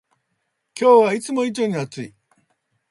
[0.73, 2.15] 今日はいつも以上に暑い